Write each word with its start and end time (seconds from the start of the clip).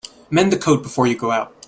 Mend 0.31 0.51
the 0.51 0.57
coat 0.57 0.81
before 0.81 1.05
you 1.05 1.15
go 1.15 1.29
out. 1.29 1.55